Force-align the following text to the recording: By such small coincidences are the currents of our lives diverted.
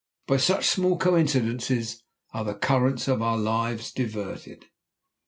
By 0.25 0.37
such 0.37 0.67
small 0.67 0.97
coincidences 0.97 2.01
are 2.33 2.43
the 2.43 2.55
currents 2.55 3.07
of 3.07 3.21
our 3.21 3.37
lives 3.37 3.91
diverted. 3.91 4.65